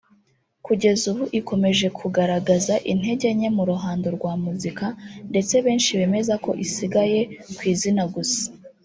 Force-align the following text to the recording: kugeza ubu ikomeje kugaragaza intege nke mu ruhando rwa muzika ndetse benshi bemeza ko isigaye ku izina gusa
kugeza 0.65 1.03
ubu 1.11 1.23
ikomeje 1.39 1.87
kugaragaza 1.99 2.73
intege 2.91 3.27
nke 3.37 3.49
mu 3.55 3.63
ruhando 3.71 4.07
rwa 4.17 4.33
muzika 4.43 4.85
ndetse 5.31 5.53
benshi 5.65 5.89
bemeza 5.99 6.33
ko 6.43 6.51
isigaye 6.65 7.19
ku 7.55 7.61
izina 7.73 8.03
gusa 8.15 8.43